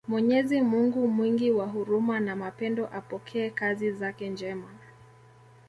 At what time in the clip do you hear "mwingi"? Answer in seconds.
1.07-1.51